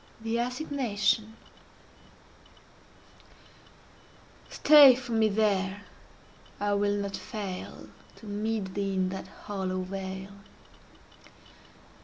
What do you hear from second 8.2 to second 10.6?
meet thee in that hollow vale.